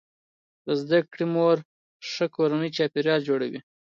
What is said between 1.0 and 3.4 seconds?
کړې مور ښه کورنی چاپیریال